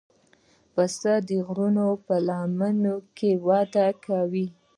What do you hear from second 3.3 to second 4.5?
وده کوي.